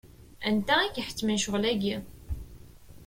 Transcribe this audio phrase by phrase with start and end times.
[0.47, 1.95] Anta i k-iḥettmen ccɣel-agi?